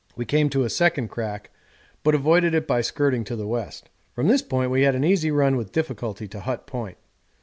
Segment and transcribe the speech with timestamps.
[0.15, 1.51] We came to a second crack,
[2.01, 3.91] but avoided it by skirting to the west.
[4.15, 6.97] From this point we had an easy run without difficulty to Hut Point.